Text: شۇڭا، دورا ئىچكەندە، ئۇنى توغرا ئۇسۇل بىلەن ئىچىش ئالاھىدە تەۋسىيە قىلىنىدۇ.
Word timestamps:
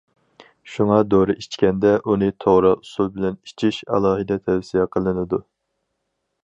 شۇڭا، 0.75 0.95
دورا 1.09 1.35
ئىچكەندە، 1.41 1.91
ئۇنى 2.05 2.31
توغرا 2.47 2.73
ئۇسۇل 2.79 3.13
بىلەن 3.19 3.39
ئىچىش 3.43 3.83
ئالاھىدە 3.89 4.43
تەۋسىيە 4.49 4.89
قىلىنىدۇ. 4.97 5.45